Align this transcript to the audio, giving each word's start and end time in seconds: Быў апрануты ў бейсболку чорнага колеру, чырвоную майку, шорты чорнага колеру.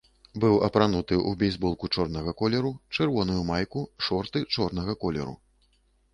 Быў 0.43 0.55
апрануты 0.67 1.15
ў 1.17 1.31
бейсболку 1.43 1.89
чорнага 1.97 2.33
колеру, 2.41 2.73
чырвоную 2.97 3.45
майку, 3.51 3.85
шорты 4.09 4.45
чорнага 4.59 4.99
колеру. 5.07 5.39